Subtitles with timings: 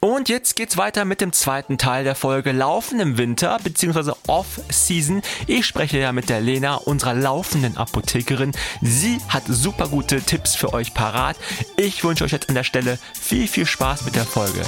[0.00, 4.12] Und jetzt geht's weiter mit dem zweiten Teil der Folge Laufen im Winter bzw.
[4.28, 5.22] Off-Season.
[5.48, 8.52] Ich spreche ja mit der Lena, unserer laufenden Apothekerin.
[8.80, 11.36] Sie hat super gute Tipps für euch parat.
[11.76, 14.60] Ich wünsche euch jetzt an der Stelle viel, viel Spaß mit der Folge.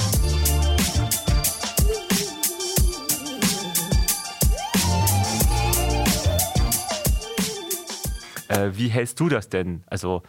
[8.49, 9.83] Äh, wie hältst du das denn?
[9.87, 10.23] Also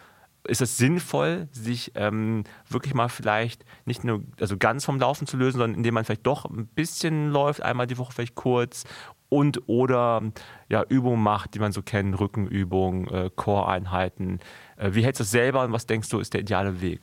[0.44, 5.36] ist es sinnvoll, sich ähm, wirklich mal vielleicht nicht nur also ganz vom Laufen zu
[5.36, 8.84] lösen, sondern indem man vielleicht doch ein bisschen läuft, einmal die Woche vielleicht kurz
[9.28, 10.22] und oder
[10.68, 14.40] ja, Übungen macht, die man so kennt, Rückenübungen, äh, Core-Einheiten.
[14.76, 17.00] Äh, wie hältst du es selber und was denkst du, ist der ideale Weg?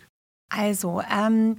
[0.49, 1.57] Also, ähm,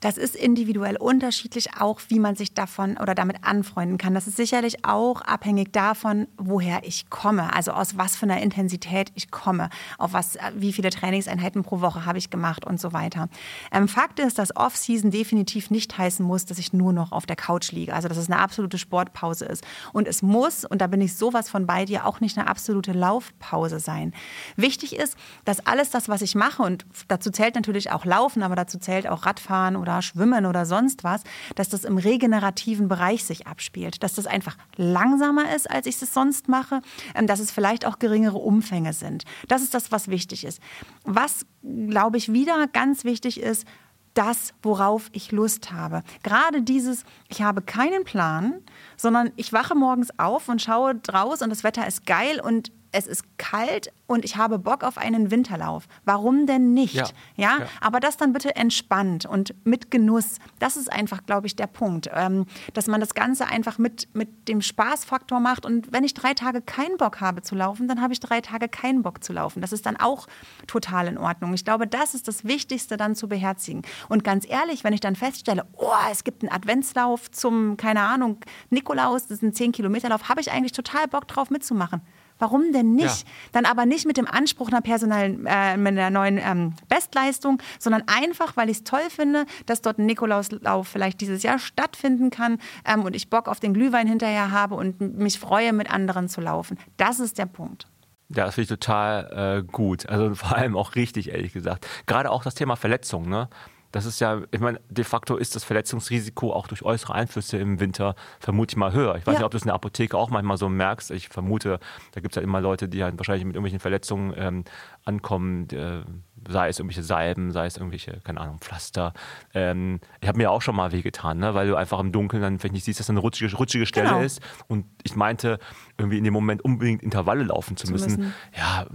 [0.00, 4.14] das ist individuell unterschiedlich, auch wie man sich davon oder damit anfreunden kann.
[4.14, 9.12] Das ist sicherlich auch abhängig davon, woher ich komme, also aus was für einer Intensität
[9.14, 9.68] ich komme,
[9.98, 13.28] auf was, wie viele Trainingseinheiten pro Woche habe ich gemacht und so weiter.
[13.72, 17.36] Ähm, Fakt ist, dass Off-Season definitiv nicht heißen muss, dass ich nur noch auf der
[17.36, 19.64] Couch liege, also dass es eine absolute Sportpause ist.
[19.92, 22.92] Und es muss, und da bin ich sowas von bei dir, auch nicht eine absolute
[22.92, 24.14] Laufpause sein.
[24.56, 28.56] Wichtig ist, dass alles das, was ich mache, und dazu zählt natürlich auch Laufen, aber
[28.56, 31.22] dazu zählt auch Radfahren oder oder Schwimmen oder sonst was,
[31.54, 36.14] dass das im regenerativen Bereich sich abspielt, dass das einfach langsamer ist, als ich es
[36.14, 36.80] sonst mache,
[37.14, 39.24] ähm, dass es vielleicht auch geringere Umfänge sind.
[39.48, 40.60] Das ist das, was wichtig ist.
[41.04, 43.66] Was, glaube ich, wieder ganz wichtig ist,
[44.14, 46.02] das, worauf ich Lust habe.
[46.22, 48.54] Gerade dieses, ich habe keinen Plan,
[48.96, 53.06] sondern ich wache morgens auf und schaue draus und das Wetter ist geil und es
[53.06, 55.86] ist kalt und ich habe Bock auf einen Winterlauf.
[56.04, 56.94] Warum denn nicht?
[56.94, 57.58] Ja, ja?
[57.60, 57.66] ja.
[57.80, 60.38] aber das dann bitte entspannt und mit Genuss.
[60.58, 64.48] Das ist einfach, glaube ich, der Punkt, ähm, dass man das Ganze einfach mit, mit
[64.48, 65.64] dem Spaßfaktor macht.
[65.64, 68.68] Und wenn ich drei Tage keinen Bock habe zu laufen, dann habe ich drei Tage
[68.68, 69.60] keinen Bock zu laufen.
[69.60, 70.26] Das ist dann auch
[70.66, 71.54] total in Ordnung.
[71.54, 73.82] Ich glaube, das ist das Wichtigste dann zu beherzigen.
[74.08, 78.38] Und ganz ehrlich, wenn ich dann feststelle, oh, es gibt einen Adventslauf zum, keine Ahnung,
[78.70, 82.02] Nikolaus, das ist ein 10-Kilometer-Lauf, habe ich eigentlich total Bock drauf mitzumachen.
[82.40, 83.26] Warum denn nicht?
[83.26, 83.32] Ja.
[83.52, 88.02] Dann aber nicht mit dem Anspruch einer personellen, äh, mit einer neuen ähm, Bestleistung, sondern
[88.06, 92.58] einfach, weil ich es toll finde, dass dort ein Nikolauslauf vielleicht dieses Jahr stattfinden kann
[92.84, 96.40] ähm, und ich Bock auf den Glühwein hinterher habe und mich freue, mit anderen zu
[96.40, 96.78] laufen.
[96.96, 97.86] Das ist der Punkt.
[98.30, 100.08] Ja, das finde ich total äh, gut.
[100.08, 101.86] Also vor allem auch richtig, ehrlich gesagt.
[102.06, 103.28] Gerade auch das Thema Verletzungen.
[103.28, 103.48] Ne?
[103.92, 107.80] Das ist ja, ich meine, de facto ist das Verletzungsrisiko auch durch äußere Einflüsse im
[107.80, 109.16] Winter vermutlich mal höher.
[109.16, 109.40] Ich weiß ja.
[109.40, 111.10] nicht, ob du es in der Apotheke auch manchmal so merkst.
[111.10, 111.80] Ich vermute,
[112.12, 114.64] da gibt es ja immer Leute, die halt wahrscheinlich mit irgendwelchen Verletzungen ähm,
[115.04, 116.02] ankommen, äh,
[116.48, 119.12] sei es irgendwelche Salben, sei es irgendwelche, keine Ahnung, Pflaster.
[119.54, 121.54] Ähm, ich habe mir auch schon mal wehgetan, ne?
[121.54, 124.08] weil du einfach im Dunkeln dann vielleicht nicht siehst, dass das eine rutschige, rutschige Stelle
[124.08, 124.22] genau.
[124.22, 124.40] ist.
[124.68, 125.58] Und ich meinte,
[125.98, 128.16] irgendwie in dem Moment unbedingt Intervalle laufen zu, zu müssen.
[128.16, 128.34] müssen.
[128.56, 128.86] Ja,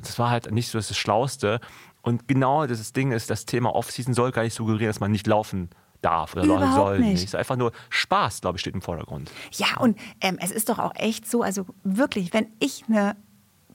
[0.00, 1.60] das war halt nicht so das Schlauste.
[2.06, 5.26] Und genau das Ding ist, das Thema Off-Season soll gar nicht suggerieren, dass man nicht
[5.26, 5.70] laufen
[6.02, 7.14] darf oder Überhaupt soll nicht.
[7.14, 9.28] Es ist einfach nur Spaß, glaube ich, steht im Vordergrund.
[9.54, 13.16] Ja, und ähm, es ist doch auch echt so, also wirklich, wenn ich eine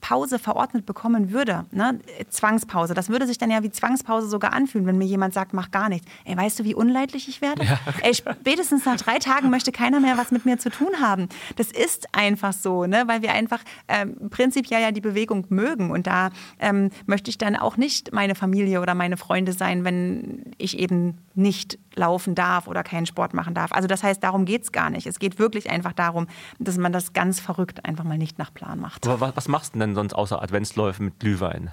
[0.01, 4.85] Pause verordnet bekommen würde, ne, Zwangspause, das würde sich dann ja wie Zwangspause sogar anfühlen,
[4.87, 6.07] wenn mir jemand sagt, mach gar nichts.
[6.25, 7.63] Ey, weißt du, wie unleidlich ich werde?
[7.63, 7.79] Ja.
[8.01, 11.29] Ey, spätestens nach drei Tagen möchte keiner mehr was mit mir zu tun haben.
[11.55, 16.07] Das ist einfach so, ne, weil wir einfach ähm, prinzipiell ja die Bewegung mögen und
[16.07, 20.79] da ähm, möchte ich dann auch nicht meine Familie oder meine Freunde sein, wenn ich
[20.79, 23.71] eben nicht laufen darf oder keinen Sport machen darf.
[23.71, 25.07] Also das heißt, darum geht es gar nicht.
[25.07, 26.27] Es geht wirklich einfach darum,
[26.59, 29.07] dass man das ganz verrückt einfach mal nicht nach Plan macht.
[29.07, 31.71] Aber was, machst du denn sonst außer Adventsläufen mit Glühwein?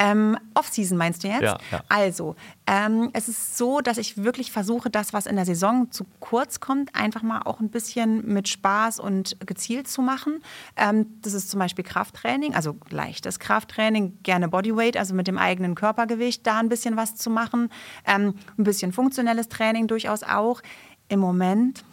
[0.00, 1.42] Ähm, Off-Season meinst du jetzt?
[1.42, 1.82] Ja, ja.
[1.88, 2.36] Also,
[2.66, 6.60] ähm, es ist so, dass ich wirklich versuche, das, was in der Saison zu kurz
[6.60, 10.42] kommt, einfach mal auch ein bisschen mit Spaß und gezielt zu machen.
[10.76, 15.74] Ähm, das ist zum Beispiel Krafttraining, also leichtes Krafttraining, gerne Bodyweight, also mit dem eigenen
[15.74, 17.68] Körpergewicht da ein bisschen was zu machen.
[18.06, 20.62] Ähm, ein bisschen funktionelles Training durchaus auch.
[21.08, 21.84] Im Moment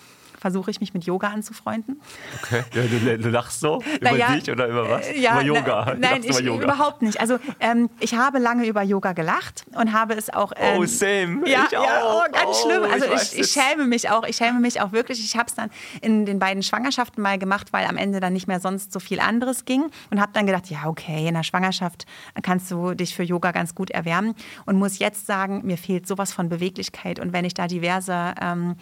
[0.45, 2.00] versuche ich mich mit Yoga anzufreunden.
[2.44, 5.07] Okay, du, du, lachst so über naja, dich oder über was?
[5.07, 5.95] Äh, ja, über Yoga?
[5.97, 6.66] Na, nein, ich, Yoga.
[6.66, 7.19] überhaupt nicht.
[7.19, 10.51] Also ähm, ich habe lange über Yoga gelacht und habe es auch...
[10.56, 11.50] Ähm, oh, same.
[11.50, 12.83] Ja, ich ja oh, ganz oh, schlimm.
[12.83, 14.24] Also ich, ich, ich, schäme mich auch.
[14.27, 15.19] Ich schäme mich auch wirklich.
[15.19, 15.71] Ich habe es dann
[16.01, 19.19] in den beiden Schwangerschaften mal gemacht, weil am Ende dann nicht mehr sonst so viel
[19.19, 22.06] anderes ging und habe dann gedacht, ja okay, in der Schwangerschaft
[22.44, 24.36] kannst du dich für Yoga ganz gut erwärmen
[24.68, 28.75] und muss jetzt sagen, mir fehlt sowas von Beweglichkeit und wenn ich da diverse ähm,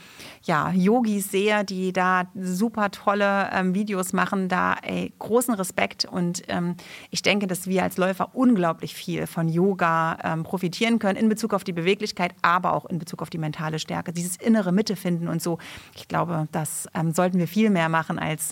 [0.44, 6.06] ja, Yogis sehe, Erzieher, die da super tolle ähm, Videos machen, da ey, großen Respekt.
[6.06, 6.76] Und ähm,
[7.12, 11.54] ich denke, dass wir als Läufer unglaublich viel von Yoga ähm, profitieren können in Bezug
[11.54, 14.14] auf die Beweglichkeit, aber auch in Bezug auf die mentale Stärke.
[14.14, 15.60] Dieses innere Mitte finden und so.
[15.96, 18.52] Ich glaube, das ähm, sollten wir viel mehr machen als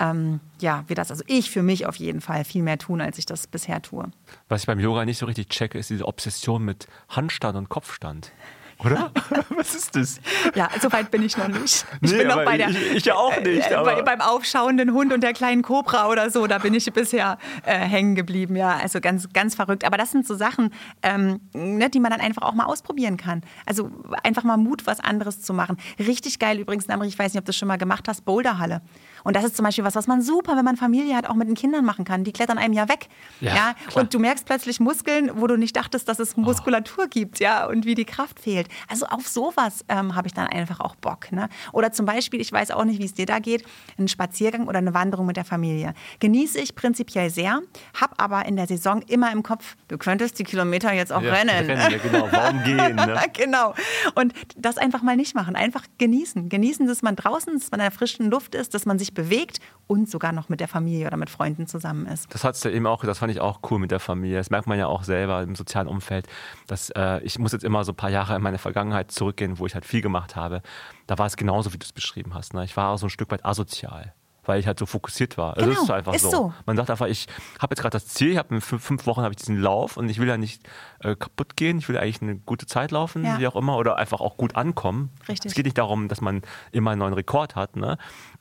[0.00, 3.16] ähm, ja, wir das, also ich für mich auf jeden Fall viel mehr tun, als
[3.16, 4.10] ich das bisher tue.
[4.48, 8.32] Was ich beim Yoga nicht so richtig checke, ist diese Obsession mit Handstand und Kopfstand.
[8.78, 9.10] Oder?
[9.50, 10.20] Was ist das?
[10.54, 11.86] Ja, so weit bin ich noch nicht.
[12.00, 13.70] Nee, ich bin noch bei der, ich, ich ja auch nicht.
[13.70, 16.92] äh, aber bei, beim aufschauenden Hund und der kleinen Kobra oder so, da bin ich
[16.92, 18.56] bisher äh, hängen geblieben.
[18.56, 19.84] Ja, also ganz, ganz verrückt.
[19.84, 20.72] Aber das sind so Sachen,
[21.02, 23.42] ähm, ne, die man dann einfach auch mal ausprobieren kann.
[23.66, 23.90] Also
[24.22, 25.76] einfach mal Mut, was anderes zu machen.
[25.98, 28.82] Richtig geil übrigens, Namri, ich weiß nicht, ob du das schon mal gemacht hast, Boulderhalle.
[29.24, 31.48] Und das ist zum Beispiel was, was man super, wenn man Familie hat, auch mit
[31.48, 32.22] den Kindern machen kann.
[32.22, 33.08] Die klettern einem ja weg.
[33.40, 37.40] Ja, Ja, und du merkst plötzlich Muskeln, wo du nicht dachtest, dass es Muskulatur gibt,
[37.40, 38.68] ja, und wie die Kraft fehlt.
[38.88, 41.32] Also auf sowas ähm, habe ich dann einfach auch Bock.
[41.32, 41.48] Ne?
[41.72, 43.64] Oder zum Beispiel, ich weiß auch nicht, wie es dir da geht,
[43.98, 45.94] ein Spaziergang oder eine Wanderung mit der Familie.
[46.20, 47.60] Genieße ich prinzipiell sehr,
[47.98, 51.32] habe aber in der Saison immer im Kopf, du könntest die Kilometer jetzt auch ja,
[51.32, 51.70] rennen.
[51.70, 51.90] rennen.
[51.90, 52.28] Ja, genau.
[52.30, 52.94] Warum gehen?
[52.94, 53.22] Ne?
[53.32, 53.74] genau.
[54.14, 55.56] Und das einfach mal nicht machen.
[55.56, 56.48] Einfach genießen.
[56.48, 59.60] Genießen, dass man draußen dass man in der frischen Luft ist, dass man sich bewegt
[59.86, 62.32] und sogar noch mit der Familie oder mit Freunden zusammen ist.
[62.34, 64.38] Das hat's ja eben auch, das fand ich auch cool mit der Familie.
[64.38, 66.26] Das merkt man ja auch selber im sozialen Umfeld.
[66.66, 69.66] Dass, äh, ich muss jetzt immer so ein paar Jahre in meine Vergangenheit zurückgehen, wo
[69.66, 70.62] ich halt viel gemacht habe.
[71.06, 72.54] Da war es genauso, wie du es beschrieben hast.
[72.54, 72.64] Ne?
[72.64, 74.14] Ich war auch so ein Stück weit asozial.
[74.46, 75.54] Weil ich halt so fokussiert war.
[75.56, 76.30] Also Genau, das ist einfach ist so.
[76.30, 76.54] so.
[76.66, 77.28] Man sagt einfach, ich
[77.60, 79.96] habe jetzt gerade das Ziel, ich habe in fünf, fünf Wochen habe ich diesen Lauf
[79.96, 80.62] und ich will ja nicht
[81.00, 83.38] äh, kaputt gehen, ich will eigentlich eine gute Zeit laufen, Ja.
[83.38, 85.08] wie auch immer, oder einfach auch gut ankommen.
[85.30, 85.50] Richtig.
[85.50, 87.96] Es geht nicht darum, dass man immer einen neuen Rekord hat, ne?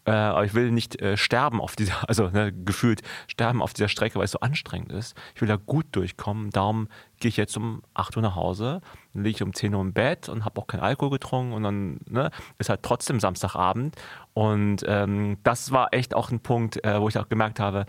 [0.06, 3.88] Äh, aber ich will nicht äh, sterben auf dieser, also ne, gefühlt sterben auf dieser
[3.88, 5.16] Strecke, weil es so anstrengend ist.
[5.36, 6.50] Ich will da gut durchkommen.
[6.50, 6.88] Darum
[7.20, 8.82] gehe ich jetzt um 8 Uhr nach Hause,
[9.14, 11.64] dann liege ich um 10 Uhr im Bett und habe auch keinen Alkohol getrunken und
[11.64, 13.96] dann ne, ist halt trotzdem Samstagabend.
[14.34, 17.86] Und ähm, das war echt auch ein Punkt, äh, wo ich auch gemerkt habe,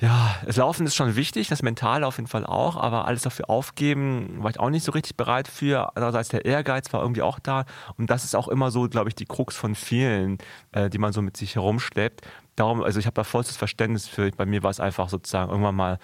[0.00, 3.50] ja, das Laufen ist schon wichtig, das Mentale auf jeden Fall auch, aber alles dafür
[3.50, 5.94] aufgeben, war ich auch nicht so richtig bereit für.
[5.94, 7.66] Andererseits der Ehrgeiz war irgendwie auch da.
[7.98, 10.38] Und das ist auch immer so, glaube ich, die Krux von vielen,
[10.72, 12.22] äh, die man so mit sich herumschleppt.
[12.56, 14.30] Darum, also ich habe da vollstes Verständnis für.
[14.30, 15.98] Bei mir war es einfach sozusagen irgendwann mal,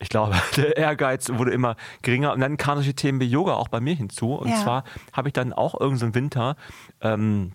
[0.00, 2.32] ich glaube, der Ehrgeiz wurde immer geringer.
[2.32, 4.34] Und dann kamen solche Themen wie Yoga auch bei mir hinzu.
[4.34, 4.56] Und Ja.
[4.56, 6.56] zwar habe ich dann auch irgendeinen so Winter,
[7.00, 7.52] ähm,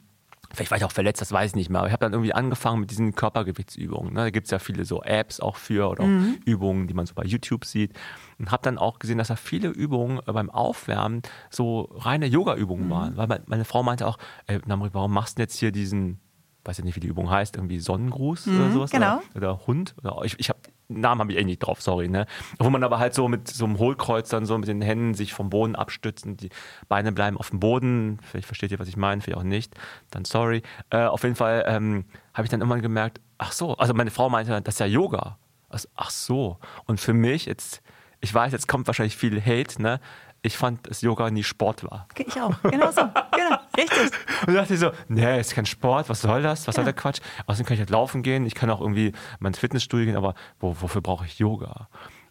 [0.53, 1.79] Vielleicht war ich auch verletzt, das weiß ich nicht mehr.
[1.79, 4.13] Aber ich habe dann irgendwie angefangen mit diesen Körpergewichtsübungen.
[4.13, 4.19] Ne?
[4.21, 6.07] Da gibt es ja viele so Apps auch für oder auch
[6.45, 7.93] Übungen, die man so bei YouTube sieht.
[8.39, 12.89] Und habe dann auch gesehen, dass da viele Übungen äh, beim Aufwärmen so reine Yoga-Übungen
[12.89, 13.17] waren.
[13.17, 14.17] Weil mein- meine Frau meinte auch,
[14.47, 16.19] ey, Namri, warum machst du denn jetzt hier diesen,
[16.65, 18.91] weiß ja nicht, wie die Übung heißt, irgendwie Sonnengruß oder sowas?
[18.91, 19.17] genau.
[19.35, 19.95] Oder, oder Hund?
[20.03, 22.07] Oder ich, ich habe Namen habe ich eh nicht drauf, sorry.
[22.07, 22.25] Ne?
[22.59, 25.33] Wo man aber halt so mit so einem Hohlkreuz dann so mit den Händen sich
[25.33, 26.49] vom Boden abstützen, die
[26.87, 28.19] Beine bleiben auf dem Boden.
[28.21, 29.73] Vielleicht versteht ihr, was ich meine, vielleicht auch nicht.
[30.11, 30.61] Dann sorry.
[30.89, 34.29] Äh, auf jeden Fall ähm, habe ich dann irgendwann gemerkt, ach so, also meine Frau
[34.29, 35.37] meinte, dann, das ist ja Yoga.
[35.69, 36.59] Also, ach so.
[36.85, 37.81] Und für mich jetzt,
[38.21, 39.99] ich weiß, jetzt kommt wahrscheinlich viel Hate, ne?
[40.43, 42.07] Ich fand, dass Yoga nie Sport war.
[42.17, 42.53] Ich auch.
[42.63, 43.01] Genau so.
[43.31, 43.57] Genau.
[43.77, 44.11] Richtig.
[44.45, 46.67] Und da dachte ich so, nee, ist kein Sport, was soll das?
[46.67, 46.91] Was soll Ja.
[46.91, 47.19] der Quatsch?
[47.47, 50.35] Außerdem kann ich halt laufen gehen, ich kann auch irgendwie mal ins Fitnessstudio gehen, aber
[50.59, 51.87] wo, wofür brauche ich Yoga?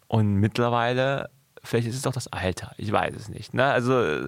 [0.07, 1.29] Und mittlerweile,
[1.63, 3.53] vielleicht ist es doch das Alter, ich weiß es nicht.
[3.53, 3.65] Ne?
[3.65, 4.27] Also es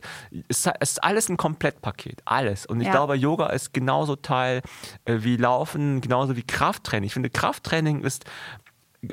[0.49, 2.65] ist, es ist alles ein Komplettpaket, alles.
[2.65, 2.93] Und ich Ja.
[2.93, 4.61] glaube, Yoga ist genauso Teil
[5.05, 7.07] äh, wie Laufen, genauso wie Krafttraining.
[7.07, 8.25] Ich finde, Krafttraining ist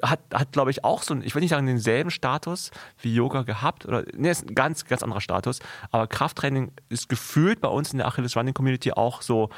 [0.02, 3.42] hat, hat glaube ich, auch so, einen- ich will nicht sagen denselben Status wie Yoga
[3.42, 5.58] gehabt, oder, nee, ist ein ganz, ganz anderer Status,
[5.90, 9.50] aber Krafttraining ist gefühlt bei uns in der Achilles Running Community auch so,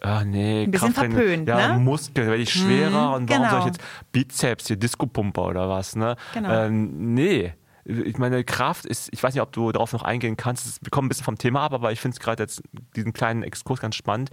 [0.00, 1.78] ah, nee, Ein bisschen Krafttraining, verpönt, ja, ne?
[1.80, 3.50] Muskeln, werde ich schwerer und warum genau.
[3.50, 3.80] soll ich jetzt
[4.12, 6.16] Bizeps, hier Disco-Pumper oder was, ne?
[6.34, 6.50] Genau.
[6.50, 7.54] Ähm, nee.
[7.84, 11.06] Ich meine, Kraft ist, ich weiß nicht, ob du darauf noch eingehen kannst, wir kommen
[11.06, 12.62] ein bisschen vom Thema ab, aber ich finde es gerade jetzt
[12.94, 14.30] diesen kleinen Exkurs ganz spannend.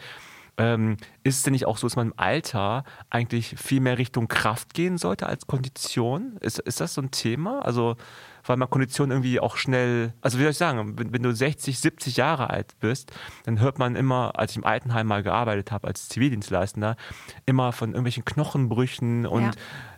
[0.59, 4.27] Ähm, ist es denn nicht auch so, dass man im Alter eigentlich viel mehr Richtung
[4.27, 6.37] Kraft gehen sollte als Kondition?
[6.39, 7.59] Ist, ist das so ein Thema?
[7.63, 7.95] Also,
[8.43, 11.77] weil man Kondition irgendwie auch schnell, also wie soll ich sagen, wenn, wenn du 60,
[11.79, 13.11] 70 Jahre alt bist,
[13.43, 16.95] dann hört man immer, als ich im Altenheim mal gearbeitet habe, als Zivildienstleistender,
[17.45, 19.51] immer von irgendwelchen Knochenbrüchen und Ja.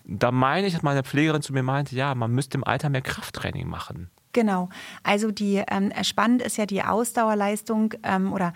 [0.04, 3.02] da meine ich, dass meine Pflegerin zu mir meinte, ja, man müsste im Alter mehr
[3.02, 4.10] Krafttraining machen.
[4.34, 4.70] Genau.
[5.04, 8.54] Also die ähm, spannend ist ja die Ausdauerleistung ähm, oder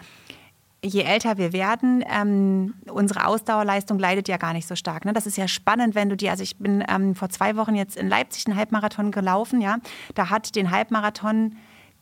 [0.84, 5.06] je älter wir werden, ähm, unsere Ausdauerleistung leidet ja gar nicht so stark.
[5.06, 5.14] Ne?
[5.14, 7.96] Das ist ja spannend, wenn du die, also ich bin ähm, vor zwei Wochen jetzt
[7.96, 9.78] in Leipzig einen Halbmarathon gelaufen, ja.
[10.14, 11.56] Da hat den Halbmarathon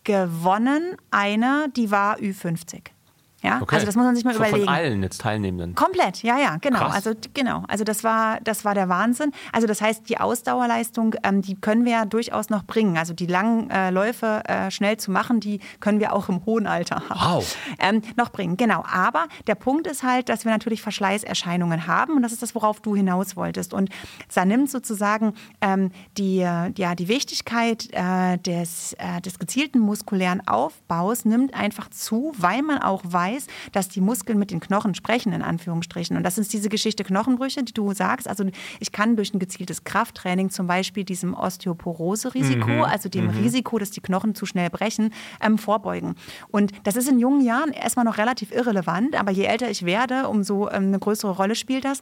[0.03, 2.81] gewonnen eine, die war Ü50.
[3.43, 4.65] Ja, also das muss man sich mal von, überlegen.
[4.65, 5.73] Von allen jetzt Teilnehmenden.
[5.73, 6.79] Komplett, ja, ja, genau.
[6.79, 6.93] Krass.
[6.93, 9.31] Also genau, also das war, das war der Wahnsinn.
[9.51, 12.97] Also das heißt, die Ausdauerleistung, ähm, die können wir ja durchaus noch bringen.
[12.97, 16.67] Also die langen äh, Läufe äh, schnell zu machen, die können wir auch im hohen
[16.67, 17.01] Alter.
[17.09, 17.57] Wow.
[17.79, 18.83] Ähm, noch bringen, genau.
[18.91, 22.79] Aber der Punkt ist halt, dass wir natürlich Verschleißerscheinungen haben und das ist das, worauf
[22.79, 23.73] du hinaus wolltest.
[23.73, 23.89] Und
[24.33, 31.25] da nimmt sozusagen ähm, die, ja, die Wichtigkeit äh, des, äh, des gezielten muskulären Aufbaus
[31.25, 35.33] nimmt einfach zu, weil man auch weiß, weiß, dass die Muskeln mit den Knochen sprechen,
[35.33, 36.17] in Anführungsstrichen.
[36.17, 38.27] Und das sind diese Geschichte Knochenbrüche, die du sagst.
[38.27, 38.45] Also
[38.79, 42.83] ich kann durch ein gezieltes Krafttraining zum Beispiel diesem Osteoporose-Risiko, mhm.
[42.83, 43.31] also dem mhm.
[43.31, 46.15] Risiko, dass die Knochen zu schnell brechen, ähm, vorbeugen.
[46.49, 50.27] Und das ist in jungen Jahren erstmal noch relativ irrelevant, aber je älter ich werde,
[50.27, 52.01] umso ähm, eine größere Rolle spielt das.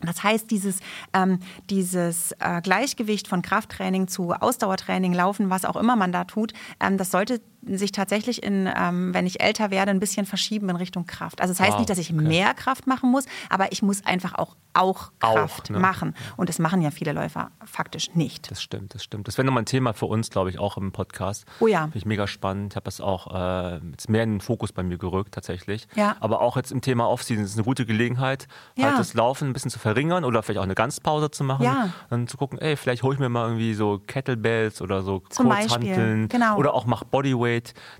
[0.00, 0.80] Das heißt, dieses,
[1.12, 1.38] ähm,
[1.70, 6.98] dieses äh, Gleichgewicht von Krafttraining zu Ausdauertraining, Laufen, was auch immer man da tut, ähm,
[6.98, 11.06] das sollte sich tatsächlich in, ähm, wenn ich älter werde, ein bisschen verschieben in Richtung
[11.06, 11.40] Kraft.
[11.40, 12.22] Also das heißt wow, nicht, dass ich okay.
[12.22, 15.78] mehr Kraft machen muss, aber ich muss einfach auch, auch Kraft auch, ne?
[15.78, 16.14] machen.
[16.36, 18.50] Und das machen ja viele Läufer faktisch nicht.
[18.50, 19.28] Das stimmt, das stimmt.
[19.28, 21.44] Das wäre nochmal ein Thema für uns, glaube ich, auch im Podcast.
[21.60, 21.82] Oh ja.
[21.82, 22.72] Finde ich mega spannend.
[22.72, 25.86] Ich habe das auch äh, jetzt mehr in den Fokus bei mir gerückt, tatsächlich.
[25.94, 26.16] Ja.
[26.20, 28.86] Aber auch jetzt im Thema Offseason ist es eine gute Gelegenheit, ja.
[28.86, 31.64] halt das Laufen ein bisschen zu verringern oder vielleicht auch eine Ganzpause zu machen.
[31.64, 31.90] Ja.
[32.10, 35.48] Dann zu gucken, ey, vielleicht hole ich mir mal irgendwie so Kettlebells oder so Zum
[35.48, 36.28] Kurzhanteln.
[36.28, 36.56] Genau.
[36.56, 37.51] Oder auch mach Bodyweight.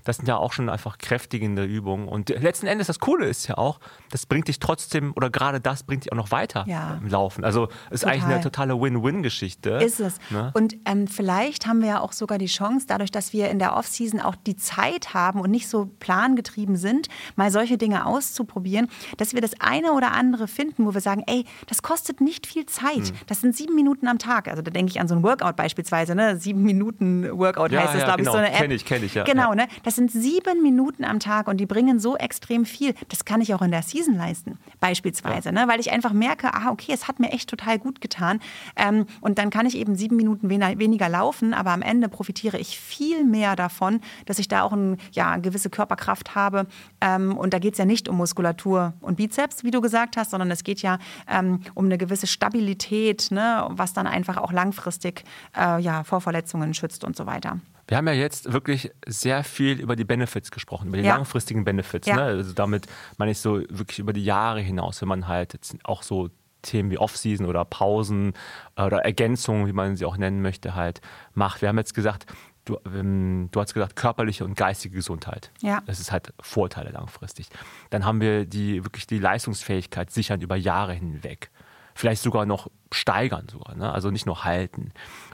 [0.03, 2.07] Das sind ja auch schon einfach kräftigende Übungen.
[2.07, 3.79] Und letzten Endes, das Coole ist ja auch,
[4.11, 6.99] das bringt dich trotzdem, oder gerade das bringt dich auch noch weiter ja.
[7.01, 7.43] im Laufen.
[7.43, 8.13] Also ist Total.
[8.13, 9.71] eigentlich eine totale Win-Win-Geschichte.
[9.71, 10.19] Ist es.
[10.29, 10.51] Ne?
[10.53, 13.75] Und ähm, vielleicht haben wir ja auch sogar die Chance, dadurch, dass wir in der
[13.75, 19.33] Off-Season auch die Zeit haben und nicht so plangetrieben sind, mal solche Dinge auszuprobieren, dass
[19.33, 22.95] wir das eine oder andere finden, wo wir sagen, ey, das kostet nicht viel Zeit.
[22.95, 23.15] Hm.
[23.27, 24.47] Das sind sieben Minuten am Tag.
[24.47, 26.37] Also da denke ich an so ein Workout beispielsweise, ne?
[26.37, 28.31] Sieben Minuten Workout ja, heißt das, ja, glaube genau.
[28.31, 28.57] ich, so eine App.
[28.61, 29.23] Kenne ich, kenne ich, ja.
[29.23, 29.67] Genau, ne?
[29.83, 32.93] Das sind sieben Minuten am Tag und die bringen so extrem viel.
[33.09, 35.67] Das kann ich auch in der Season leisten, beispielsweise, ne?
[35.67, 38.39] weil ich einfach merke, ah, okay, es hat mir echt total gut getan.
[38.75, 42.79] Ähm, und dann kann ich eben sieben Minuten weniger laufen, aber am Ende profitiere ich
[42.79, 46.67] viel mehr davon, dass ich da auch ein, ja, eine gewisse Körperkraft habe.
[47.01, 50.31] Ähm, und da geht es ja nicht um Muskulatur und Bizeps, wie du gesagt hast,
[50.31, 53.67] sondern es geht ja ähm, um eine gewisse Stabilität, ne?
[53.69, 55.23] was dann einfach auch langfristig
[55.57, 57.59] äh, ja, vor Verletzungen schützt und so weiter.
[57.87, 61.15] Wir haben ja jetzt wirklich sehr viel über die Benefits gesprochen, über die ja.
[61.15, 62.07] langfristigen Benefits.
[62.07, 62.15] Ja.
[62.15, 62.23] Ne?
[62.23, 62.87] Also damit
[63.17, 66.29] meine ich so wirklich über die Jahre hinaus, wenn man halt jetzt auch so
[66.61, 68.33] Themen wie Off-Season oder Pausen
[68.77, 71.01] oder Ergänzungen, wie man sie auch nennen möchte, halt
[71.33, 71.61] macht.
[71.61, 72.25] Wir haben jetzt gesagt,
[72.65, 75.51] du, ähm, du hast gesagt, körperliche und geistige Gesundheit.
[75.61, 75.81] Ja.
[75.85, 77.47] Das ist halt Vorteile langfristig.
[77.89, 81.51] Dann haben wir die wirklich die Leistungsfähigkeit sichern über Jahre hinweg.
[81.95, 83.91] Vielleicht sogar noch steigern sogar, ne?
[83.91, 84.91] also nicht nur halten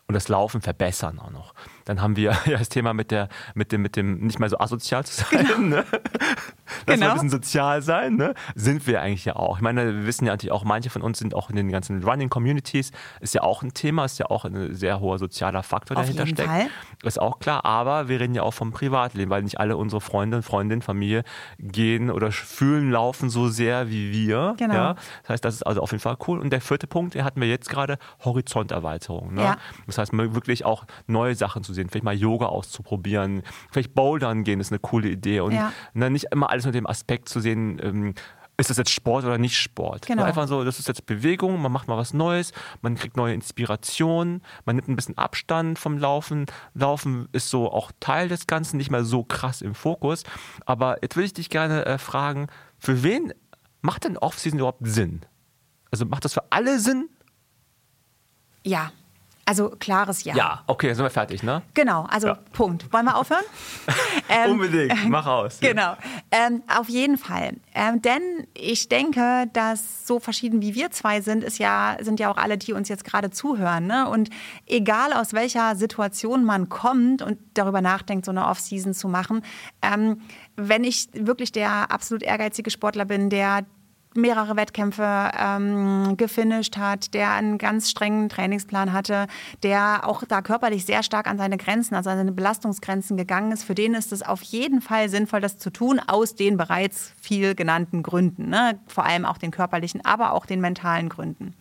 [0.09, 1.53] und das Laufen verbessern auch noch.
[1.85, 4.57] Dann haben wir ja das Thema mit, der, mit, dem, mit dem nicht mehr so
[4.57, 5.45] asozial zu sein.
[5.45, 5.77] Genau.
[5.77, 5.85] Ne?
[6.85, 7.07] Dass genau.
[7.07, 8.33] wir ein bisschen sozial sein, ne?
[8.55, 9.57] sind wir eigentlich ja auch.
[9.57, 12.03] Ich meine, wir wissen ja natürlich auch, manche von uns sind auch in den ganzen
[12.03, 16.03] Running-Communities, ist ja auch ein Thema, ist ja auch ein sehr hoher sozialer Faktor Auf
[16.03, 16.49] dahinter jeden steckt.
[16.49, 16.67] Fall.
[17.03, 20.41] Ist auch klar, aber wir reden ja auch vom Privatleben, weil nicht alle unsere Freunde,
[20.41, 21.23] Freundinnen, Familie
[21.59, 24.55] gehen oder fühlen Laufen so sehr wie wir.
[24.57, 24.73] Genau.
[24.73, 24.95] Ja?
[25.23, 26.39] Das heißt, das ist also auf jeden Fall cool.
[26.39, 29.33] Und der vierte Punkt, den hatten wir jetzt gerade, Horizonterweiterung.
[29.33, 29.43] Ne?
[29.43, 29.57] Ja.
[29.87, 34.59] Das heißt, wirklich auch neue Sachen zu sehen, vielleicht mal Yoga auszuprobieren, vielleicht Bouldern gehen
[34.59, 35.71] ist eine coole Idee und Ja.
[35.93, 38.13] ne, nicht immer alles mit dem Aspekt zu sehen, ähm,
[38.57, 40.05] ist das jetzt Sport oder nicht Sport?
[40.05, 40.23] Genau.
[40.23, 42.51] Einfach so, das ist jetzt Bewegung, man macht mal was Neues,
[42.81, 46.45] man kriegt neue Inspirationen, man nimmt ein bisschen Abstand vom Laufen.
[46.73, 50.23] Laufen ist so auch Teil des Ganzen, nicht mehr so krass im Fokus.
[50.65, 53.33] Aber jetzt würde ich dich gerne äh, fragen, für wen
[53.81, 55.21] macht denn Off-Season überhaupt Sinn?
[55.91, 57.07] Also macht das für alle Sinn?
[58.69, 58.91] Ja.
[59.45, 60.35] Also klares Ja.
[60.35, 61.63] Ja, okay, dann sind wir fertig, ne?
[61.73, 62.37] Genau, also Ja.
[62.53, 62.93] Punkt.
[62.93, 63.43] Wollen wir aufhören?
[64.31, 65.59] Ähm, Unbedingt, mach aus.
[65.61, 65.95] Genau,
[66.29, 67.53] ähm, auf jeden Fall.
[67.73, 68.21] Ähm, denn
[68.53, 72.59] ich denke, dass so verschieden wie wir zwei sind, ist ja, sind ja auch alle,
[72.59, 73.87] die uns jetzt gerade zuhören.
[73.87, 74.07] Ne?
[74.07, 74.29] Und
[74.67, 79.41] egal aus welcher Situation man kommt und darüber nachdenkt, so eine Off-Season zu machen,
[79.81, 80.21] ähm,
[80.55, 83.65] wenn ich wirklich der absolut ehrgeizige Sportler bin, der
[84.15, 89.27] mehrere Wettkämpfe ähm, gefinisht hat, der einen ganz strengen Trainingsplan hatte,
[89.63, 93.63] der auch da körperlich sehr stark an seine Grenzen, also an seine Belastungsgrenzen gegangen ist.
[93.63, 97.55] Für den ist es auf jeden Fall sinnvoll, das zu tun, aus den bereits viel
[97.55, 98.49] genannten Gründen.
[98.49, 98.79] Ne?
[98.87, 101.53] Vor allem auch den körperlichen, aber auch den mentalen Gründen.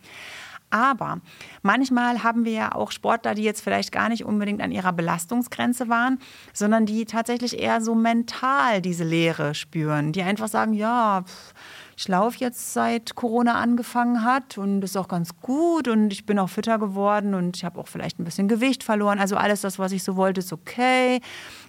[0.71, 1.19] Aber
[1.63, 5.89] manchmal haben wir ja auch Sportler, die jetzt vielleicht gar nicht unbedingt an ihrer Belastungsgrenze
[5.89, 6.19] waren,
[6.53, 11.53] sondern die tatsächlich eher so mental diese Leere spüren, die einfach sagen, ja, pff,
[11.99, 16.39] ich laufe jetzt seit Corona angefangen hat und ist auch ganz gut und ich bin
[16.39, 19.19] auch fitter geworden und ich habe auch vielleicht ein bisschen Gewicht verloren.
[19.19, 21.19] Also alles das, was ich so wollte, ist okay.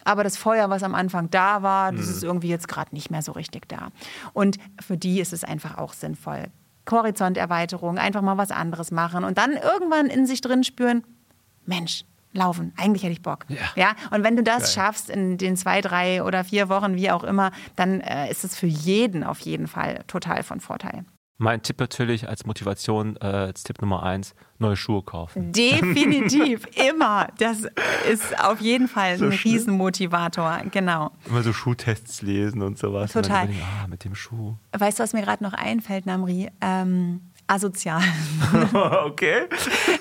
[0.04, 3.22] Aber das Feuer, was am Anfang da war, das ist irgendwie jetzt gerade nicht mehr
[3.22, 3.88] so richtig da.
[4.32, 6.44] Und für die ist es einfach auch sinnvoll.
[6.88, 11.02] Horizonterweiterung, einfach mal was anderes machen und dann irgendwann in sich drin spüren,
[11.66, 13.46] Mensch, laufen, eigentlich hätte ich Bock.
[13.48, 13.56] Ja.
[13.76, 13.92] Ja?
[14.10, 14.72] Und wenn du das Geil.
[14.72, 18.56] schaffst in den zwei, drei oder vier Wochen, wie auch immer, dann äh, ist es
[18.56, 21.04] für jeden auf jeden Fall total von Vorteil.
[21.42, 25.52] Mein Tipp natürlich als Motivation, äh, als Tipp Nummer eins, neue Schuhe kaufen.
[25.52, 27.28] Definitiv, immer.
[27.38, 27.66] Das
[28.12, 29.32] ist auf jeden Fall so ein.
[29.32, 31.12] Riesenmotivator, genau.
[31.24, 33.12] Immer so Schuhtests lesen und sowas.
[33.12, 33.46] Total.
[33.46, 34.56] Und denken, ah, mit dem Schuh.
[34.76, 36.50] Weißt du, was mir gerade noch einfällt, Namri?
[36.60, 38.00] Ähm, asozial.
[39.04, 39.46] okay.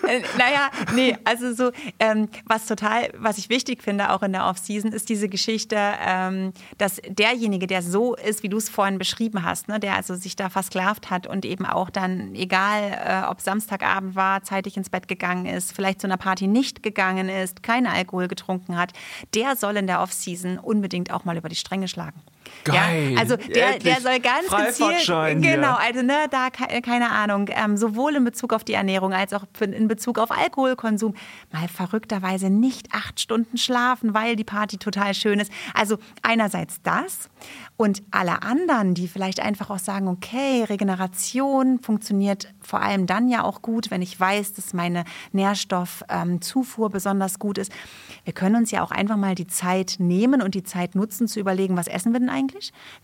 [0.07, 4.45] Äh, naja, nee, also so, ähm, was total, was ich wichtig finde, auch in der
[4.45, 9.43] Off-Season, ist diese Geschichte, ähm, dass derjenige, der so ist, wie du es vorhin beschrieben
[9.43, 13.41] hast, ne, der also sich da versklavt hat und eben auch dann, egal äh, ob
[13.41, 17.87] Samstagabend war, zeitig ins Bett gegangen ist, vielleicht zu einer Party nicht gegangen ist, keinen
[17.87, 18.93] Alkohol getrunken hat,
[19.33, 22.21] der soll in der Off-Season unbedingt auch mal über die Stränge schlagen.
[22.63, 23.13] Geil.
[23.13, 28.15] Ja, also der, der soll ganz gezielt, genau, also ne, da keine Ahnung, ähm, sowohl
[28.15, 31.15] in Bezug auf die Ernährung als auch in Bezug auf Alkoholkonsum
[31.51, 35.51] mal verrückterweise nicht acht Stunden schlafen, weil die Party total schön ist.
[35.73, 37.29] Also einerseits das
[37.77, 43.43] und alle anderen, die vielleicht einfach auch sagen, okay, Regeneration funktioniert vor allem dann ja
[43.43, 47.71] auch gut, wenn ich weiß, dass meine Nährstoffzufuhr ähm, besonders gut ist.
[48.25, 51.39] Wir können uns ja auch einfach mal die Zeit nehmen und die Zeit nutzen, zu
[51.39, 52.38] überlegen, was essen wir denn eigentlich?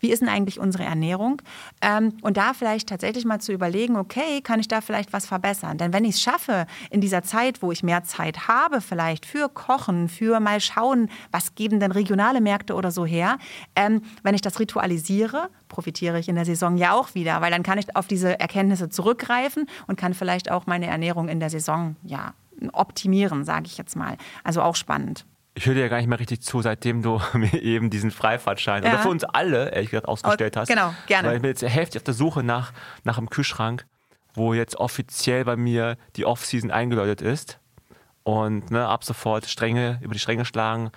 [0.00, 1.42] Wie ist denn eigentlich unsere Ernährung?
[1.80, 5.78] Ähm, und da vielleicht tatsächlich mal zu überlegen, okay, kann ich da vielleicht was verbessern?
[5.78, 9.48] Denn wenn ich es schaffe, in dieser Zeit, wo ich mehr Zeit habe, vielleicht für
[9.48, 13.38] Kochen, für mal schauen, was geben denn regionale Märkte oder so her,
[13.74, 17.62] ähm, wenn ich das ritualisiere, profitiere ich in der Saison ja auch wieder, weil dann
[17.62, 21.96] kann ich auf diese Erkenntnisse zurückgreifen und kann vielleicht auch meine Ernährung in der Saison
[22.02, 22.34] ja
[22.72, 24.16] optimieren, sage ich jetzt mal.
[24.44, 25.26] Also auch spannend.
[25.56, 28.84] Ich höre dir ja gar nicht mehr richtig zu, seitdem du mir eben diesen Freifahrtschein
[28.84, 28.90] ja.
[28.90, 30.68] oder für uns alle, ehrlich gesagt, ausgestellt hast.
[30.68, 31.28] Genau, gerne.
[31.28, 32.72] Weil ich bin jetzt heftig auf der Suche nach,
[33.04, 33.86] nach einem Kühlschrank,
[34.34, 37.58] wo jetzt offiziell bei mir die Off-Season eingeläutet ist.
[38.22, 40.90] Und ne, ab sofort Stränge über die Stränge schlagen.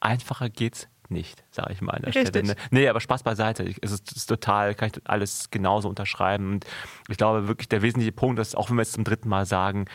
[0.00, 2.28] Einfacher geht's nicht, sage ich mal an der Richtig.
[2.28, 2.48] Stelle.
[2.48, 2.56] Ne?
[2.70, 3.64] Nee, aber Spaß beiseite.
[3.80, 6.50] Es ist, es ist, total, kann ich alles genauso unterschreiben.
[6.50, 6.66] Und
[7.08, 9.86] ich glaube wirklich, der wesentliche Punkt ist, auch wenn wir jetzt zum dritten Mal sagen,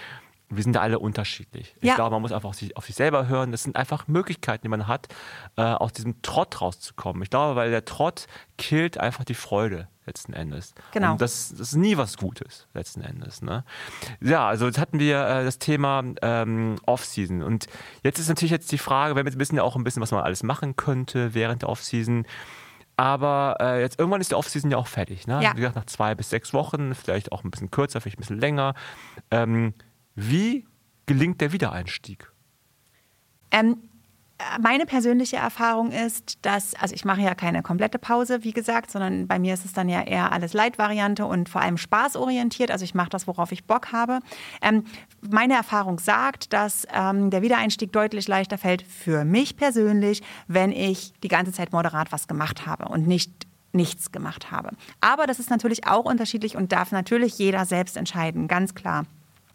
[0.49, 1.75] wir sind da alle unterschiedlich.
[1.81, 1.91] Ja.
[1.91, 3.51] Ich glaube, man muss einfach auf sich, auf sich, selber hören.
[3.51, 5.07] Das sind einfach Möglichkeiten, die man hat,
[5.57, 7.21] äh, aus diesem Trott rauszukommen.
[7.21, 8.27] Ich glaube, weil der Trott
[8.57, 10.73] killt einfach die Freude letzten Endes.
[10.93, 11.13] Genau.
[11.13, 13.41] Und das, das ist nie was Gutes letzten Endes.
[13.41, 13.65] Ne?
[14.21, 17.43] Ja, also jetzt hatten wir äh, das Thema ähm, Off-Season.
[17.43, 17.67] Und
[18.03, 20.43] jetzt ist natürlich jetzt die Frage, wir wissen ja auch ein bisschen, was man alles
[20.43, 22.25] machen könnte während der Off-Season.
[22.95, 25.27] Aber äh, jetzt irgendwann ist die Off-Season ja auch fertig.
[25.27, 25.43] Ne?
[25.43, 25.51] Ja.
[25.51, 28.39] Wie gesagt, nach zwei bis sechs Wochen, vielleicht auch ein bisschen kürzer, vielleicht ein bisschen
[28.39, 28.73] länger.
[29.29, 29.73] Ähm,
[30.17, 30.65] wie
[31.05, 32.29] gelingt der Wiedereinstieg?
[33.51, 33.77] Ähm,
[34.59, 39.27] meine persönliche Erfahrung ist, dass, also ich mache ja keine komplette Pause, wie gesagt, sondern
[39.27, 42.71] bei mir ist es dann ja eher alles Leitvariante und vor allem spaßorientiert.
[42.71, 44.19] Also ich mache das, worauf ich Bock habe.
[44.61, 44.85] Ähm,
[45.21, 51.13] meine Erfahrung sagt, dass ähm, der Wiedereinstieg deutlich leichter fällt für mich persönlich, wenn ich
[51.21, 54.71] die ganze Zeit moderat was gemacht habe und nicht nichts gemacht habe.
[54.99, 59.05] Aber das ist natürlich auch unterschiedlich und darf natürlich jeder selbst entscheiden, ganz klar.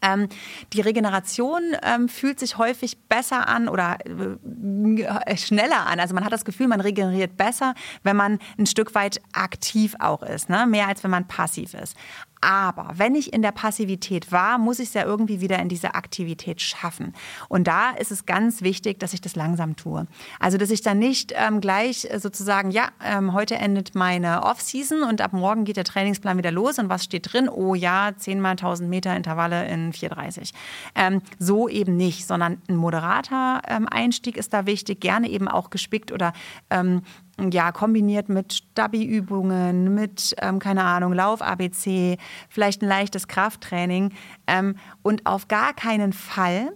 [0.02, 0.28] Ähm,
[0.72, 6.00] die Regeneration ähm, fühlt sich häufig besser an oder äh, schneller an.
[6.00, 10.22] Also man hat das Gefühl, man regeneriert besser, wenn man ein Stück weit aktiv auch
[10.22, 10.66] ist, ne?
[10.66, 11.96] mehr als wenn man passiv ist.
[12.42, 15.94] Aber wenn ich in der Passivität war, muss ich es ja irgendwie wieder in diese
[15.94, 17.14] Aktivität schaffen.
[17.48, 20.08] Und da ist es ganz wichtig, dass ich das langsam tue.
[20.40, 25.20] Also, dass ich dann nicht ähm, gleich sozusagen, ja, ähm, heute endet meine Off-Season und
[25.20, 27.48] ab morgen geht der Trainingsplan wieder los und was steht drin?
[27.48, 30.52] Oh ja, 10 mal 1000 Meter Intervalle in 4,30.
[30.96, 35.70] Ähm, so eben nicht, sondern ein moderater ähm, Einstieg ist da wichtig, gerne eben auch
[35.70, 36.32] gespickt oder
[36.70, 37.02] ähm,
[37.50, 42.18] ja, kombiniert mit Stabi-Übungen, mit, ähm, keine Ahnung, Lauf-ABC,
[42.48, 44.12] vielleicht ein leichtes Krafttraining
[44.46, 46.72] ähm, und auf gar keinen Fall,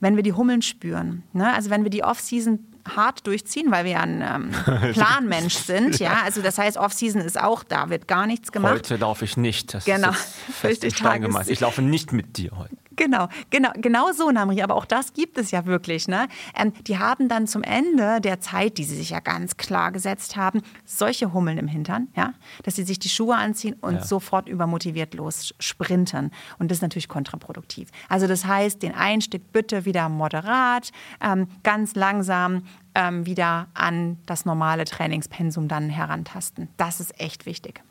[0.00, 1.22] wenn wir die Hummeln spüren.
[1.32, 1.52] Ne?
[1.52, 5.98] Also wenn wir die Off-Season hart durchziehen, weil wir ja ein ähm, Planmensch sind.
[5.98, 8.74] Ja, also das heißt, Off-Season ist auch, da wird gar nichts gemacht.
[8.74, 9.74] Heute laufe ich nicht.
[9.74, 10.10] Das genau.
[10.10, 11.52] ist fest in Stein gemeißelt.
[11.52, 12.76] Ich laufe nicht mit dir heute.
[12.96, 14.62] Genau, genau, genau so, Namri.
[14.62, 16.08] Aber auch das gibt es ja wirklich.
[16.08, 16.28] Ne?
[16.56, 20.36] Ähm, die haben dann zum Ende der Zeit, die sie sich ja ganz klar gesetzt
[20.36, 22.32] haben, solche Hummeln im Hintern, ja,
[22.64, 24.04] dass sie sich die Schuhe anziehen und ja.
[24.04, 26.30] sofort übermotiviert los sprinten.
[26.58, 27.90] Und das ist natürlich kontraproduktiv.
[28.08, 32.62] Also das heißt, den Einstieg bitte wieder moderat, ähm, ganz langsam
[32.94, 36.68] ähm, wieder an das normale Trainingspensum dann herantasten.
[36.76, 37.82] Das ist echt wichtig.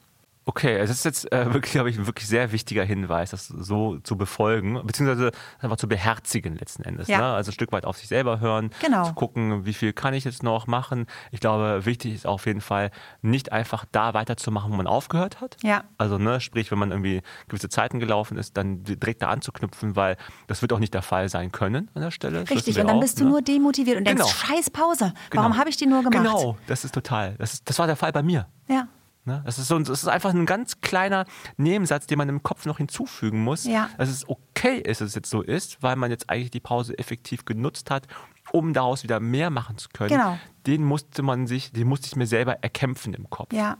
[0.48, 3.98] Okay, es ist jetzt äh, wirklich, glaube ich, ein wirklich sehr wichtiger Hinweis, das so
[4.00, 7.08] zu befolgen, beziehungsweise einfach zu beherzigen letzten Endes.
[7.08, 7.18] Ja.
[7.18, 7.26] Ne?
[7.34, 9.06] Also ein Stück weit auf sich selber hören, genau.
[9.06, 11.08] zu gucken, wie viel kann ich jetzt noch machen.
[11.32, 12.92] Ich glaube, wichtig ist auf jeden Fall,
[13.24, 15.58] nicht einfach da weiterzumachen, wo man aufgehört hat.
[15.64, 15.84] Ja.
[15.98, 20.16] Also, ne, sprich, wenn man irgendwie gewisse Zeiten gelaufen ist, dann direkt da anzuknüpfen, weil
[20.46, 22.42] das wird auch nicht der Fall sein können an der Stelle.
[22.48, 23.32] Richtig, und dann auch, bist du ne?
[23.32, 24.32] nur demotiviert und denkst, genau.
[24.32, 25.60] scheiß Pause, warum genau.
[25.60, 26.24] habe ich die nur gemacht?
[26.24, 27.34] Genau, das ist total.
[27.40, 28.48] Das, ist, das war der Fall bei mir.
[28.68, 28.88] Ja.
[29.26, 29.44] Ne?
[29.46, 31.26] Es, ist so, es ist einfach ein ganz kleiner
[31.58, 33.90] Nebensatz, den man im Kopf noch hinzufügen muss, Ja.
[33.98, 36.98] dass es okay ist, dass es jetzt so ist, weil man jetzt eigentlich die Pause
[36.98, 38.08] effektiv genutzt hat,
[38.52, 40.10] um daraus wieder mehr machen zu können.
[40.12, 40.38] Genau.
[40.68, 43.52] Den musste man sich, den musste ich mir selber erkämpfen im Kopf.
[43.54, 43.78] Ja,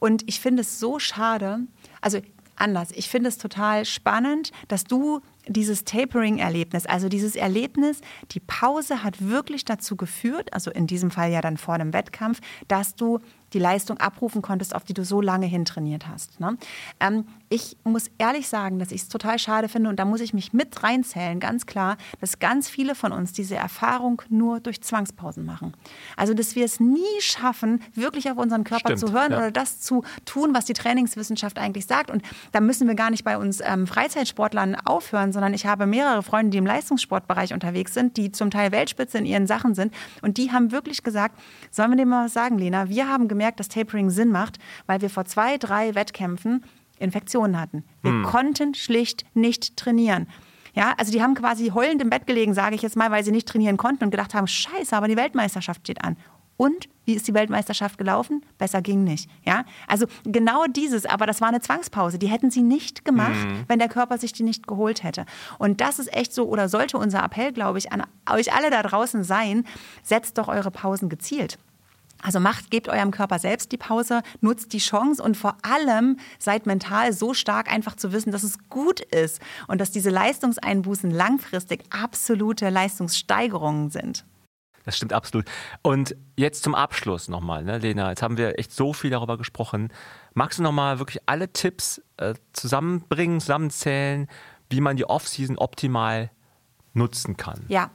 [0.00, 1.60] und ich finde es so schade,
[2.00, 2.20] also
[2.56, 5.20] anders, ich finde es total spannend, dass du
[5.52, 8.00] dieses Tapering-Erlebnis, also dieses Erlebnis,
[8.32, 12.40] die Pause hat wirklich dazu geführt, also in diesem Fall ja dann vor einem Wettkampf,
[12.68, 13.18] dass du
[13.52, 16.40] die Leistung abrufen konntest, auf die du so lange hintrainiert hast.
[16.40, 16.56] Ne?
[17.00, 20.32] Ähm, ich muss ehrlich sagen, dass ich es total schade finde und da muss ich
[20.32, 25.44] mich mit reinzählen, ganz klar, dass ganz viele von uns diese Erfahrung nur durch Zwangspausen
[25.44, 25.74] machen.
[26.16, 29.38] Also, dass wir es nie schaffen, wirklich auf unseren Körper Stimmt, zu hören ja.
[29.38, 32.10] oder das zu tun, was die Trainingswissenschaft eigentlich sagt.
[32.10, 36.22] Und da müssen wir gar nicht bei uns ähm, Freizeitsportlern aufhören, sondern ich habe mehrere
[36.22, 39.94] Freunde, die im Leistungssportbereich unterwegs sind, die zum Teil Weltspitze in ihren Sachen sind.
[40.20, 42.90] Und die haben wirklich gesagt, sollen wir dir mal was sagen, Lena?
[42.90, 46.62] Wir haben gemerkt, dass Tapering Sinn macht, weil wir vor zwei, drei Wettkämpfen
[46.98, 47.84] Infektionen hatten.
[48.02, 50.26] Wir konnten schlicht nicht trainieren.
[50.74, 53.32] Ja, also die haben quasi heulend im Bett gelegen, sage ich jetzt mal, weil sie
[53.32, 56.18] nicht trainieren konnten und gedacht haben, scheiße, aber die Weltmeisterschaft steht an.
[56.60, 58.44] Und wie ist die Weltmeisterschaft gelaufen?
[58.58, 59.30] Besser ging nicht.
[59.46, 59.64] Ja?
[59.86, 62.18] Also genau dieses, aber das war eine Zwangspause.
[62.18, 65.24] Die hätten sie nicht gemacht, wenn der Körper sich die nicht geholt hätte.
[65.58, 68.82] Und das ist echt so, oder sollte unser Appell, glaube ich, an euch alle da
[68.82, 69.64] draußen sein,
[70.02, 71.58] setzt doch eure Pausen gezielt.
[72.22, 76.66] Also macht, gebt eurem Körper selbst die Pause, nutzt die Chance und vor allem seid
[76.66, 81.84] mental so stark, einfach zu wissen, dass es gut ist und dass diese Leistungseinbußen langfristig
[81.88, 84.26] absolute Leistungssteigerungen sind.
[84.90, 85.44] Das stimmt absolut.
[85.82, 89.92] Und jetzt zum Abschluss nochmal, ne, Lena, jetzt haben wir echt so viel darüber gesprochen.
[90.34, 94.26] Magst du nochmal wirklich alle Tipps äh, zusammenbringen, zusammenzählen,
[94.68, 96.32] wie man die Offseason optimal
[96.92, 97.60] nutzen kann?
[97.68, 97.92] Ja.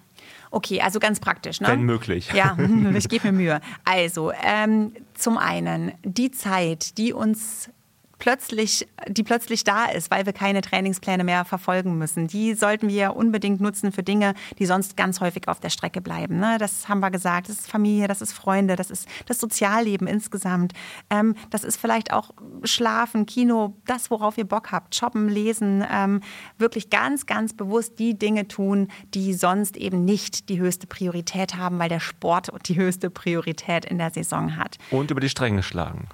[0.52, 1.60] Okay, also ganz praktisch.
[1.60, 1.68] Ne?
[1.68, 2.32] Wenn möglich.
[2.32, 2.58] Ja,
[2.96, 3.62] ich gebe mir Mühe.
[3.84, 7.70] Also, ähm, zum einen die Zeit, die uns
[8.20, 12.28] plötzlich, die plötzlich da ist, weil wir keine Trainingspläne mehr verfolgen müssen.
[12.28, 16.40] Die sollten wir unbedingt nutzen für Dinge, die sonst ganz häufig auf der Strecke bleiben.
[16.40, 16.58] Ne?
[16.60, 17.50] Das haben wir gesagt.
[17.50, 20.74] Das ist Familie, das ist Freunde, das ist das Sozialleben insgesamt.
[21.10, 22.32] Ähm, das ist vielleicht auch
[22.64, 25.84] Schlafen, Kino, das, worauf ihr Bock habt, Shoppen, Lesen.
[25.92, 26.22] Ähm,
[26.58, 31.80] wirklich ganz, ganz bewusst die Dinge tun, die sonst eben nicht die höchste Priorität haben,
[31.80, 34.78] weil der Sport die höchste Priorität in der Saison hat.
[34.92, 36.08] Und über die Stränge schlagen.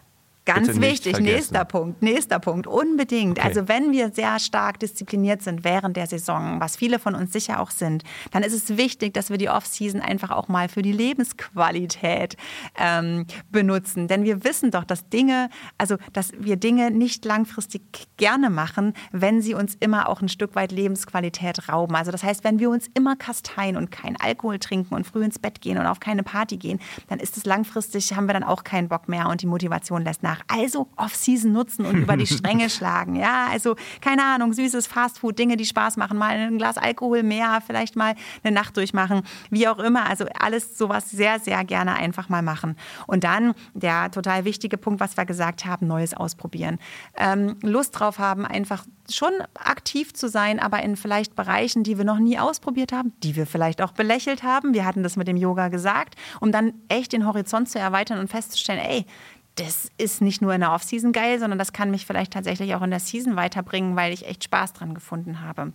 [0.55, 3.39] Ganz wichtig, nächster Punkt, nächster Punkt, unbedingt.
[3.39, 3.47] Okay.
[3.47, 7.59] Also wenn wir sehr stark diszipliniert sind während der Saison, was viele von uns sicher
[7.59, 10.91] auch sind, dann ist es wichtig, dass wir die Off-Season einfach auch mal für die
[10.91, 12.37] Lebensqualität
[12.77, 14.07] ähm, benutzen.
[14.07, 17.81] Denn wir wissen doch, dass Dinge, also dass wir Dinge nicht langfristig
[18.17, 21.95] gerne machen, wenn sie uns immer auch ein Stück weit Lebensqualität rauben.
[21.95, 25.39] Also das heißt, wenn wir uns immer kasteien und keinen Alkohol trinken und früh ins
[25.39, 28.63] Bett gehen und auf keine Party gehen, dann ist es langfristig, haben wir dann auch
[28.63, 30.40] keinen Bock mehr und die Motivation lässt nach.
[30.47, 33.15] Also Off-Season nutzen und über die Stränge schlagen.
[33.15, 37.61] Ja, also keine Ahnung, süßes Fastfood, Dinge, die Spaß machen, mal ein Glas Alkohol mehr,
[37.65, 40.09] vielleicht mal eine Nacht durchmachen, wie auch immer.
[40.09, 42.75] Also alles sowas sehr, sehr gerne einfach mal machen.
[43.07, 46.79] Und dann der total wichtige Punkt, was wir gesagt haben, Neues ausprobieren.
[47.17, 52.05] Ähm, Lust drauf haben, einfach schon aktiv zu sein, aber in vielleicht Bereichen, die wir
[52.05, 54.73] noch nie ausprobiert haben, die wir vielleicht auch belächelt haben.
[54.73, 58.29] Wir hatten das mit dem Yoga gesagt, um dann echt den Horizont zu erweitern und
[58.29, 59.05] festzustellen, ey,
[59.55, 62.81] das ist nicht nur in der Off-Season geil, sondern das kann mich vielleicht tatsächlich auch
[62.81, 65.73] in der Season weiterbringen, weil ich echt Spaß dran gefunden habe.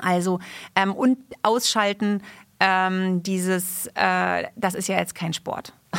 [0.00, 0.40] Also,
[0.74, 2.22] ähm, und ausschalten,
[2.60, 5.72] ähm, dieses, äh, das ist ja jetzt kein Sport.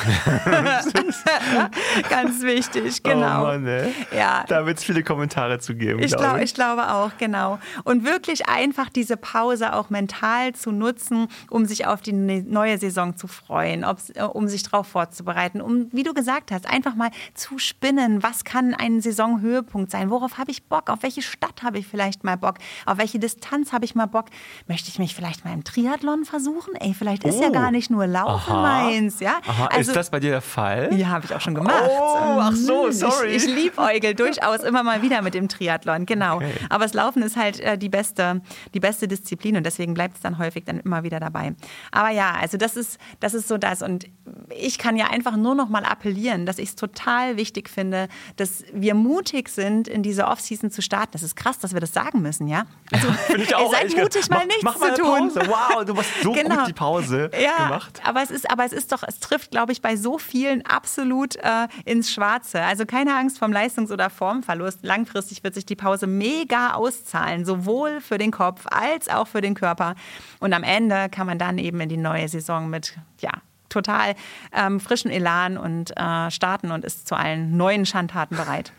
[2.09, 3.41] Ganz wichtig, genau.
[3.41, 3.93] Oh Mann, ey.
[4.15, 4.45] Ja.
[4.47, 5.99] Da wird es viele Kommentare zu geben.
[5.99, 7.59] Ich, glaub glaub, ich glaube auch, genau.
[7.83, 12.77] Und wirklich einfach diese Pause auch mental zu nutzen, um sich auf die ne- neue
[12.77, 17.11] Saison zu freuen, äh, um sich darauf vorzubereiten, um, wie du gesagt hast, einfach mal
[17.33, 18.23] zu spinnen.
[18.23, 20.09] Was kann ein Saisonhöhepunkt sein?
[20.09, 20.89] Worauf habe ich Bock?
[20.89, 22.59] Auf welche Stadt habe ich vielleicht mal Bock?
[22.85, 24.27] Auf welche Distanz habe ich mal Bock?
[24.67, 26.50] Möchte ich mich vielleicht mal im Triathlon versuchen?
[26.79, 27.51] Ey, vielleicht ist ja Oh.
[27.51, 28.61] gar nicht nur Laufen Aha.
[28.61, 29.39] meins, ja?
[29.47, 30.89] Aha, Also- ist das bei dir der Fall?
[30.95, 31.83] ja, habe ich auch schon gemacht.
[31.87, 32.91] Oh, ach so, Mhm.
[32.91, 33.27] sorry.
[33.29, 36.37] Ich, ich liebäugel durchaus immer mal wieder mit dem Triathlon, genau.
[36.37, 36.51] Okay.
[36.69, 38.41] Aber das Laufen ist halt äh, die, beste,
[38.73, 41.53] die beste Disziplin und deswegen bleibt es dann häufig dann immer wieder dabei.
[41.91, 43.81] Aber ja, also das ist, das ist so das.
[43.81, 44.05] Und
[44.49, 48.63] ich kann ja einfach nur noch mal appellieren, dass ich es total wichtig finde, dass
[48.73, 51.11] wir mutig sind, in diese Off-Season zu starten.
[51.13, 52.65] Das ist krass, dass wir das sagen müssen, ja?
[52.91, 53.73] Also, Finde ich auch.
[53.73, 55.33] ey, seid mutig, mal mach, nichts mach mal zu tun.
[55.33, 55.41] Pause.
[55.47, 56.59] Wow, du hast so Genau.
[56.59, 58.01] gut die Pause ja, gemacht.
[58.05, 61.35] Aber es ist, aber es ist doch, es trifft, glaube ich, bei so vielen absolut
[61.37, 62.61] äh, ins Schwarze.
[62.61, 64.79] Also keine Angst vom Leistungs- oder Formverlust.
[64.83, 69.55] Langfristig wird sich die Pause mega auszahlen, sowohl für den Kopf als auch für den
[69.55, 69.95] Körper.
[70.39, 73.31] Und am Ende kann man dann eben in die neue Saison mit ja,
[73.71, 74.15] total
[74.53, 78.71] ähm, frischen Elan und äh, starten und ist zu allen neuen Schandtaten bereit.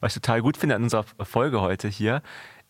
[0.00, 2.22] Was ich total gut finde an unserer Folge heute hier,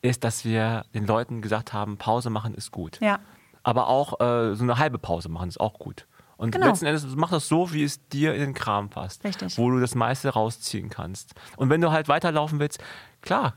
[0.02, 2.98] ist, dass wir den Leuten gesagt haben, Pause machen ist gut.
[3.00, 3.18] Ja.
[3.62, 6.06] Aber auch äh, so eine halbe Pause machen ist auch gut.
[6.36, 6.68] Und Genau.
[6.68, 9.22] letzten Endes mach das so, wie es dir in den Kram passt.
[9.24, 9.58] Richtig.
[9.58, 11.34] Wo du das meiste rausziehen kannst.
[11.58, 12.82] Und wenn du halt weiterlaufen willst,
[13.22, 13.54] klar,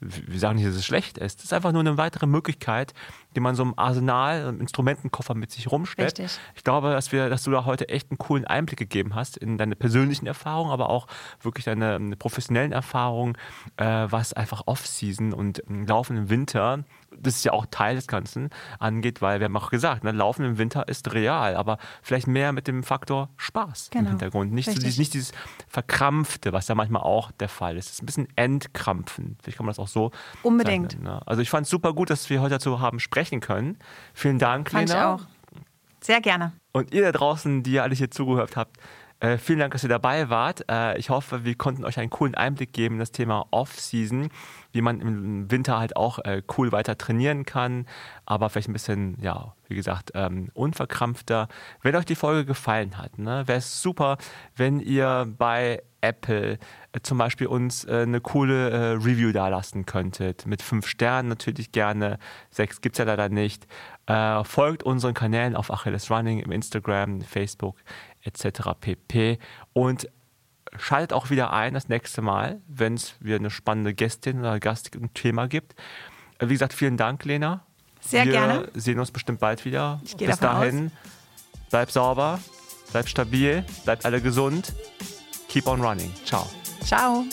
[0.00, 1.38] wir sagen nicht, dass es schlecht ist.
[1.38, 2.92] Das ist einfach nur eine weitere Möglichkeit,
[3.36, 6.18] die man so im Arsenal, im Instrumentenkoffer mit sich rumschleppt.
[6.18, 6.38] Richtig.
[6.54, 9.58] Ich glaube, dass, wir, dass du da heute echt einen coolen Einblick gegeben hast in
[9.58, 11.06] deine persönlichen Erfahrungen, aber auch
[11.40, 13.36] wirklich deine professionellen Erfahrungen,
[13.76, 16.84] äh, was einfach Off-Season und ähm, Laufen im Winter,
[17.16, 20.44] das ist ja auch Teil des Ganzen, angeht, weil wir haben auch gesagt, ne, Laufen
[20.44, 24.10] im Winter ist real, aber vielleicht mehr mit dem Faktor Spaß im Genau.
[24.10, 24.52] Hintergrund.
[24.52, 25.32] Nicht, so dieses, nicht dieses
[25.68, 27.86] Verkrampfte, was ja manchmal auch der Fall ist.
[27.86, 28.28] Es ist ein bisschen
[28.88, 29.36] Entkrampfen.
[29.42, 30.10] Vielleicht kann man das auch so
[30.42, 30.88] Unbedingt.
[30.88, 31.20] bezeichnen, Ne?
[31.26, 33.78] Also ich fand es super gut, dass wir heute dazu haben sprechen können.
[34.14, 35.14] Vielen Dank, Fand ich Lena.
[35.14, 35.20] auch.
[36.00, 36.52] Sehr gerne.
[36.72, 38.76] Und ihr da draußen, die ihr alle hier zugehört habt,
[39.20, 40.64] äh, vielen Dank, dass ihr dabei wart.
[40.70, 44.28] Äh, ich hoffe, wir konnten euch einen coolen Einblick geben in das Thema Off-Season,
[44.70, 47.86] wie man im Winter halt auch äh, cool weiter trainieren kann,
[48.26, 51.48] aber vielleicht ein bisschen, ja, wie gesagt, ähm, unverkrampfter.
[51.82, 54.18] Wenn euch die Folge gefallen hat, ne, wäre es super,
[54.54, 56.58] wenn ihr bei Apple
[56.92, 60.46] äh, zum Beispiel uns äh, eine coole Review dalassen könntet.
[60.46, 62.20] Mit fünf Sternen natürlich gerne.
[62.50, 63.66] Sechs gibt es ja leider nicht.
[64.44, 67.76] Folgt unseren Kanälen auf Achilles Running im Instagram, Facebook
[68.22, 68.70] etc.
[68.80, 69.38] pp.
[69.72, 70.08] Und
[70.76, 74.94] schaltet auch wieder ein das nächste Mal, wenn es wieder eine spannende Gästin oder Gast
[74.94, 75.74] ein Thema gibt.
[76.38, 77.64] Äh, Wie gesagt, vielen Dank, Lena.
[78.00, 78.68] Sehr Wir gerne.
[78.74, 80.00] sehen uns bestimmt bald wieder.
[80.04, 80.92] Ich Bis dahin,
[81.70, 82.38] bleib sauber,
[82.92, 84.72] bleib stabil, bleibt alle gesund.
[85.48, 86.12] Keep on running.
[86.24, 86.48] Ciao.
[86.84, 87.24] Ciao.